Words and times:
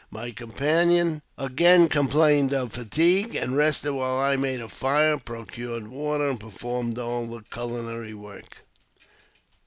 My 0.09 0.31
companion 0.31 1.21
again 1.37 1.87
complained 1.87 2.55
of 2.55 2.73
fatigue, 2.73 3.35
and 3.35 3.55
rested 3.55 3.91
while 3.93 4.19
I 4.19 4.35
made 4.35 4.59
a 4.59 4.67
fire, 4.67 5.19
procured 5.19 5.89
water, 5.89 6.27
and 6.27 6.39
performed 6.39 6.97
all 6.97 7.27
the 7.27 7.41
culinary 7.43 8.15
work. 8.15 8.63